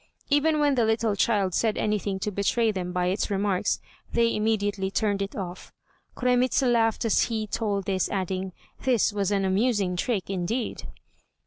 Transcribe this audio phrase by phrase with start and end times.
[0.31, 3.79] Even when the little child said anything to betray them by its remarks,
[4.13, 5.71] they immediately turned it off."
[6.15, 8.51] Koremitz laughed as he told this, adding,
[8.81, 10.87] "this was an amusing trick indeed."